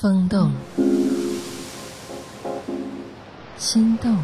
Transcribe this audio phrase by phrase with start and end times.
[0.00, 0.52] 风动，
[3.56, 4.16] 心动，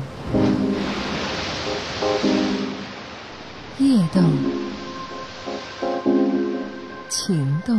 [3.81, 4.23] 夜动，
[7.08, 7.76] 情动，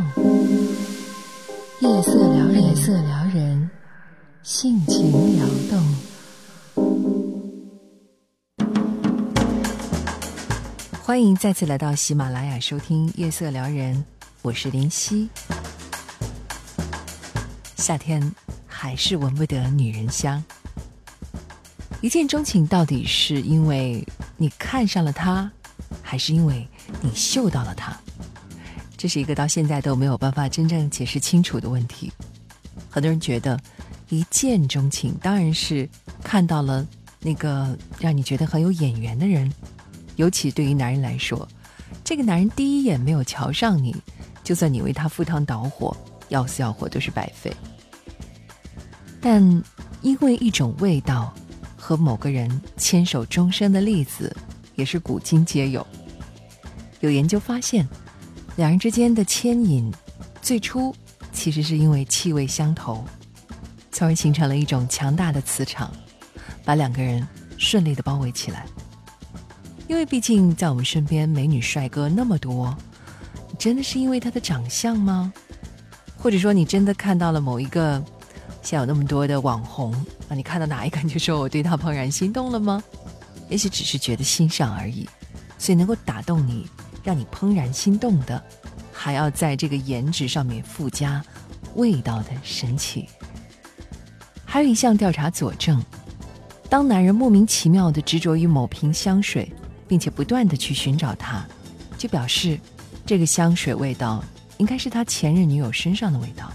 [1.79, 3.69] 夜色撩人，夜色撩人，
[4.43, 5.81] 性情撩动。
[11.01, 13.95] 欢迎再次来到喜马拉雅收听《夜色撩人》，
[14.41, 15.29] 我是林夕。
[17.85, 18.19] 夏天
[18.65, 20.43] 还是闻不得女人香。
[22.01, 24.03] 一见钟情到底是因为
[24.37, 25.51] 你看上了他，
[26.01, 26.67] 还是因为
[26.99, 27.95] 你嗅到了他？
[28.97, 32.11] 这是一个到现在都没有办法真正解释清楚的问题。
[32.89, 33.55] 很多人觉得
[34.09, 35.87] 一见钟情当然是
[36.23, 36.83] 看到了
[37.19, 39.53] 那个让你觉得很有眼缘的人，
[40.15, 41.47] 尤其对于男人来说，
[42.03, 43.95] 这个男人第一眼没有瞧上你，
[44.43, 45.95] 就算你为他赴汤蹈火、
[46.29, 47.55] 要死要活都是白费。
[49.25, 49.63] 但
[50.03, 51.33] 因为一种味道
[51.75, 54.31] 和某个人牵手终生的例子，
[54.75, 55.85] 也是古今皆有。
[56.99, 57.87] 有研究发现，
[58.55, 59.91] 两人之间的牵引，
[60.43, 60.95] 最初
[61.31, 63.03] 其实是因为气味相投，
[63.91, 65.91] 从而形成了一种强大的磁场，
[66.63, 67.27] 把两个人
[67.57, 68.67] 顺利的包围起来。
[69.87, 72.77] 因为毕竟在我们身边美女帅哥那么多，
[73.57, 75.33] 真的是因为他的长相吗？
[76.15, 77.99] 或者说你真的看到了某一个？
[78.65, 79.93] 现在有那么多的网红，
[80.27, 82.83] 啊你看到哪一个你就说我对他怦然心动了吗？
[83.47, 85.07] 也许只是觉得欣赏而已。
[85.59, 86.67] 所以能够打动你，
[87.03, 88.43] 让你怦然心动的，
[88.91, 91.23] 还要在这个颜值上面附加
[91.75, 93.07] 味道的神奇。
[94.43, 95.79] 还有一项调查佐证，
[96.67, 99.53] 当男人莫名其妙的执着于某瓶香水，
[99.87, 101.45] 并且不断的去寻找它，
[101.99, 102.59] 就表示
[103.05, 104.23] 这个香水味道
[104.57, 106.51] 应该是他前任女友身上的味道。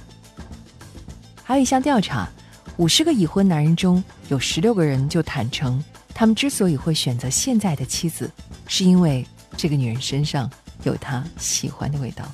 [1.50, 2.28] 还有一项调查，
[2.76, 5.82] 五十个已婚男人中有十六个人就坦诚，
[6.14, 8.30] 他们之所以会选择现在的妻子，
[8.68, 10.48] 是因为这个女人身上
[10.84, 12.24] 有他喜欢的味道。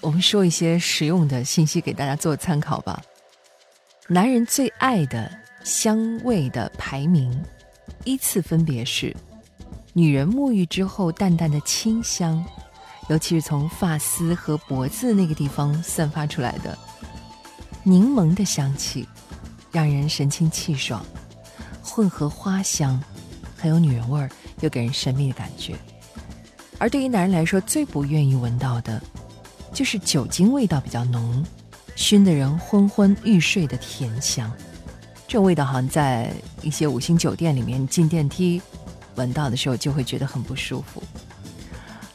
[0.00, 3.00] 我们说一些实用的信息给大家做参考吧。
[4.08, 5.30] 男人最爱的
[5.62, 7.32] 香味的排名，
[8.02, 9.14] 依次分别是：
[9.92, 12.44] 女人沐浴之后淡淡的清香。
[13.12, 16.76] 尤其是从发丝和脖子那个地方散发出来的
[17.82, 19.06] 柠檬的香气，
[19.70, 21.04] 让人神清气爽，
[21.82, 22.98] 混合花香，
[23.54, 24.30] 很有女人味儿，
[24.60, 25.76] 又给人神秘的感觉。
[26.78, 28.98] 而对于男人来说，最不愿意闻到的，
[29.74, 31.44] 就是酒精味道比较浓，
[31.94, 34.50] 熏得人昏昏欲睡的甜香。
[35.28, 38.62] 这种味道好像在一些五星酒店里面进电梯
[39.16, 41.02] 闻到的时候，就会觉得很不舒服。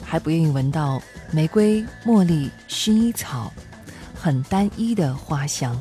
[0.09, 1.01] 还不愿意闻到
[1.31, 3.51] 玫瑰、茉莉、薰衣草，
[4.15, 5.79] 很单一的花香，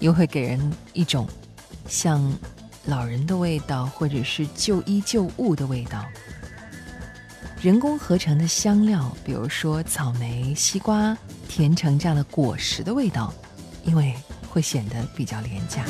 [0.00, 0.60] 又会给人
[0.94, 1.28] 一种
[1.86, 2.20] 像
[2.86, 6.04] 老人的味道，或者是旧衣旧物的味道。
[7.62, 11.16] 人工合成的香料，比如说草莓、西瓜、
[11.48, 13.32] 甜橙这样的果实的味道，
[13.84, 14.12] 因为
[14.48, 15.84] 会显得比较廉价。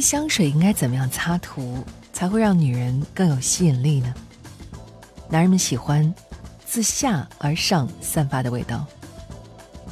[0.00, 1.84] 香水应该怎么样擦涂？
[2.12, 4.12] 才会让女人更有吸引力呢。
[5.28, 6.12] 男人们喜欢
[6.66, 8.84] 自下而上散发的味道，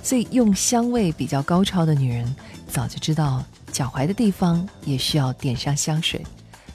[0.02, 2.34] 所以用香味比较高超的女人
[2.68, 6.20] 早就知道脚踝的地方也需要点上香水，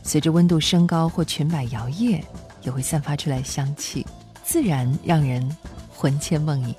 [0.04, 2.24] 随着温度升高或裙摆摇曳，
[2.62, 4.08] 也会散发出来香气，
[4.46, 5.58] 自然让人
[5.94, 6.74] 魂牵梦萦。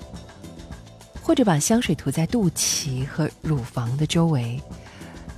[1.21, 4.59] 或者把香水涂在肚脐和乳房的周围，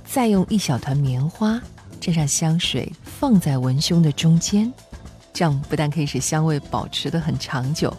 [0.06, 1.60] 再用一小团棉花
[2.00, 2.90] 蘸上香水。
[3.18, 4.70] 放在文胸的中间，
[5.32, 7.90] 这样不但可以使香味保持的很长久，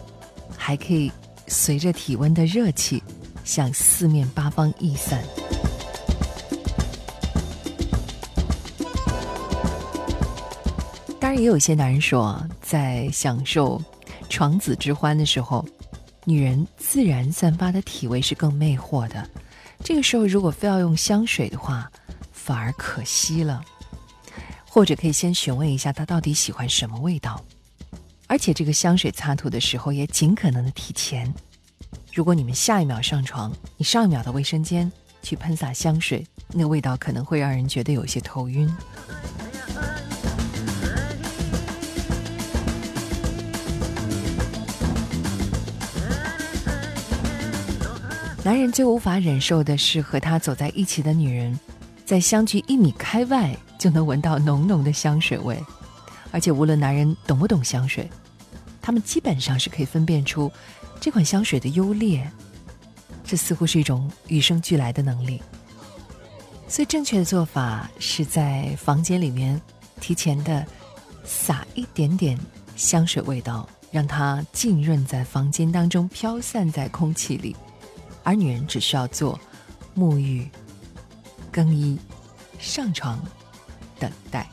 [0.56, 1.10] 还可以
[1.48, 3.02] 随着体温的热气
[3.42, 5.20] 向四面八方溢散。
[11.18, 13.82] 当然，也有一些男人说，在享受
[14.28, 15.66] 床子之欢的时候，
[16.24, 19.28] 女人自然散发的体味是更魅惑的。
[19.88, 21.90] 这个时候，如果非要用香水的话，
[22.30, 23.64] 反而可惜了。
[24.68, 27.42] 或者可以先询问一下他到底喜欢什么味道，
[28.26, 31.32] 而且这个香水擦涂的时候也尽可能的提前。
[32.12, 34.92] 如果你们下一秒上床，你上一秒的卫生间
[35.22, 38.70] 去喷洒香水，那味道可能会让人觉得有些头晕。
[48.48, 51.60] 男人最无法忍受的是和他走在一起的女人，
[52.06, 53.54] 在相距一米开外。
[53.78, 55.62] 就能闻到浓浓的香水味，
[56.30, 58.08] 而且无论男人懂不懂香水，
[58.80, 60.50] 他们基本上是可以分辨出
[60.98, 62.26] 这款香水的优劣。
[63.22, 65.42] 这似乎是一种与生俱来的能力。
[66.66, 69.60] 最，正确的做法是在房间里面
[70.00, 70.66] 提前的
[71.22, 72.36] 撒一点点
[72.76, 77.54] 香水味道，让它浸润在房间当中，飘散在空气里。
[78.28, 79.40] 而女人只需要做
[79.96, 80.46] 沐浴、
[81.50, 81.98] 更衣、
[82.58, 83.18] 上床、
[83.98, 84.46] 等待。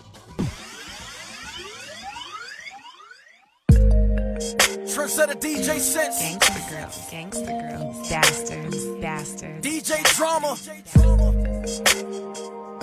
[5.42, 5.76] DJ.
[5.76, 9.62] Gangsta girl, gangsta girl, bastards, bastards.
[9.62, 10.56] DJ Drama.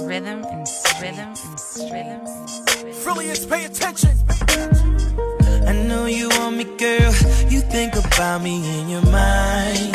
[0.06, 0.68] Rhythm and
[1.00, 2.92] rhythm and rhythm.
[2.92, 4.10] Frillians, pay attention.
[5.66, 7.12] I know you want me, girl.
[7.48, 9.91] You think about me in your mind.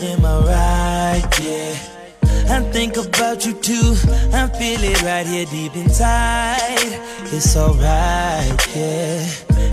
[0.00, 1.40] Am I right?
[1.42, 1.74] Yeah.
[2.50, 3.94] I think about you too.
[4.32, 6.92] I feel it right here deep inside.
[7.32, 9.26] It's alright, yeah.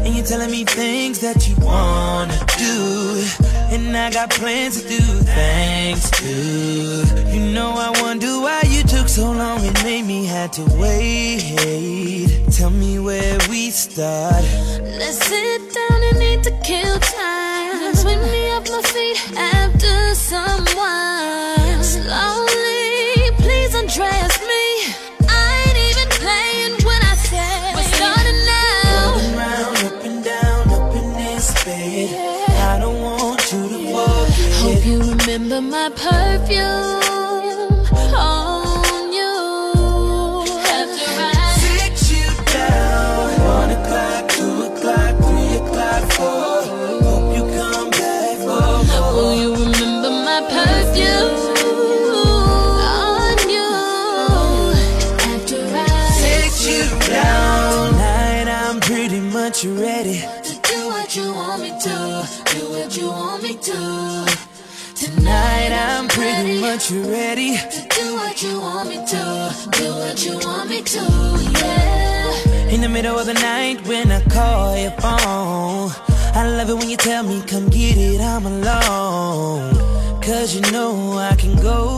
[0.04, 3.24] And you're telling me things that you wanna do.
[3.70, 7.04] And I got plans to do things too.
[7.32, 12.30] You know, I wonder why you took so long and made me had to wait.
[12.52, 14.44] Tell me where we start.
[14.82, 17.94] Let's sit down and need to kill time.
[17.94, 19.65] Sweep me off my feet
[35.76, 37.04] my perfume
[38.16, 39.36] on you.
[40.80, 42.28] After I Sit you
[42.60, 43.26] down.
[43.58, 46.56] One o'clock, two o'clock, three o'clock, four.
[47.06, 49.12] Hope you come back for more.
[49.18, 51.36] Will you remember my perfume
[53.20, 53.72] on you?
[55.34, 57.92] After I Sit you down.
[57.92, 60.20] Tonight I'm pretty much ready.
[60.48, 61.98] to do what you want me to,
[62.54, 64.55] do what you want me to.
[64.96, 67.58] Tonight I'm pretty much ready.
[67.58, 71.02] to do what you want me to, do what you want me to,
[71.60, 72.70] yeah.
[72.70, 75.92] In the middle of the night when I call your phone.
[76.34, 79.74] I love it when you tell me, come get it, I'm alone.
[80.22, 81.95] Cause you know I can go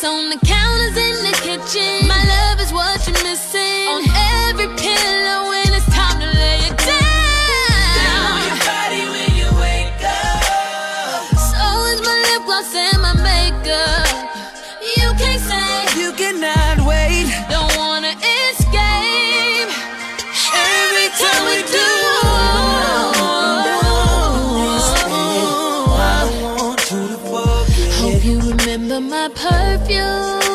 [0.00, 2.08] It's on the counters in the kitchen.
[2.08, 3.84] My love is what you're missing.
[3.86, 4.00] On
[4.48, 8.40] every pillow when it's time to lay it down.
[8.64, 11.36] body when you wake up.
[11.36, 12.74] So is my lip gloss
[29.78, 30.49] curfew.